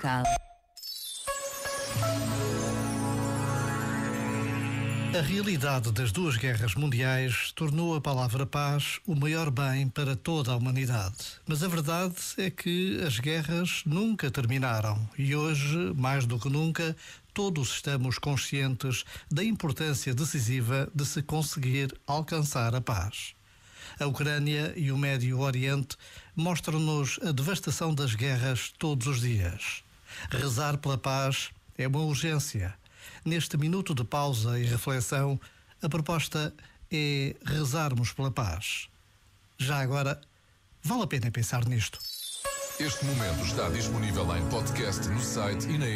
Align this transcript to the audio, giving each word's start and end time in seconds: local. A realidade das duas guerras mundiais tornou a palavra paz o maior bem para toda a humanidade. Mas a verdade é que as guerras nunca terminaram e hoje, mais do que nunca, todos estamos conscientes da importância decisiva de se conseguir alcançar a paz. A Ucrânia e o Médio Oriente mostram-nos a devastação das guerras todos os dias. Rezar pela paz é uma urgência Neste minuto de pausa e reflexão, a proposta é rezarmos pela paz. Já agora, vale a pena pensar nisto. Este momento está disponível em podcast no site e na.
local. 0.00 0.24
A 5.12 5.22
realidade 5.22 5.92
das 5.92 6.12
duas 6.12 6.36
guerras 6.36 6.74
mundiais 6.74 7.52
tornou 7.52 7.94
a 7.94 8.00
palavra 8.00 8.46
paz 8.46 9.00
o 9.06 9.14
maior 9.14 9.50
bem 9.50 9.88
para 9.88 10.16
toda 10.16 10.52
a 10.52 10.56
humanidade. 10.56 11.16
Mas 11.46 11.62
a 11.62 11.68
verdade 11.68 12.14
é 12.38 12.48
que 12.48 13.00
as 13.04 13.18
guerras 13.18 13.82
nunca 13.84 14.30
terminaram 14.30 15.06
e 15.18 15.34
hoje, 15.34 15.92
mais 15.96 16.24
do 16.24 16.38
que 16.38 16.48
nunca, 16.48 16.96
todos 17.34 17.70
estamos 17.70 18.18
conscientes 18.18 19.04
da 19.30 19.44
importância 19.44 20.14
decisiva 20.14 20.88
de 20.94 21.04
se 21.04 21.22
conseguir 21.22 21.92
alcançar 22.06 22.74
a 22.74 22.80
paz. 22.80 23.34
A 23.98 24.06
Ucrânia 24.06 24.72
e 24.76 24.90
o 24.92 24.96
Médio 24.96 25.40
Oriente 25.40 25.96
mostram-nos 26.34 27.18
a 27.22 27.32
devastação 27.32 27.94
das 27.94 28.14
guerras 28.14 28.72
todos 28.78 29.06
os 29.06 29.20
dias. 29.20 29.82
Rezar 30.30 30.78
pela 30.78 30.98
paz 30.98 31.50
é 31.76 31.86
uma 31.86 32.00
urgência 32.00 32.78
Neste 33.24 33.56
minuto 33.56 33.94
de 33.94 34.04
pausa 34.04 34.58
e 34.58 34.64
reflexão, 34.64 35.38
a 35.82 35.88
proposta 35.88 36.54
é 36.90 37.36
rezarmos 37.44 38.12
pela 38.12 38.30
paz. 38.30 38.88
Já 39.58 39.80
agora, 39.80 40.20
vale 40.82 41.02
a 41.02 41.06
pena 41.06 41.30
pensar 41.30 41.64
nisto. 41.66 41.98
Este 42.78 43.04
momento 43.04 43.44
está 43.44 43.68
disponível 43.68 44.24
em 44.36 44.48
podcast 44.48 45.06
no 45.08 45.20
site 45.20 45.68
e 45.68 45.76
na. 45.76 45.90